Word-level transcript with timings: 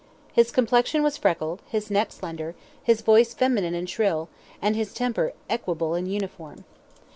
His 0.33 0.49
complexion 0.49 1.03
was 1.03 1.15
freckled, 1.17 1.61
his 1.67 1.91
neck 1.91 2.11
slender, 2.11 2.55
his 2.81 3.01
voice 3.01 3.35
feminine 3.35 3.75
and 3.75 3.87
shrill, 3.87 4.29
and 4.59 4.75
his 4.75 4.95
temper 4.95 5.33
equable 5.47 5.93
and 5.93 6.11
uniform. 6.11 6.65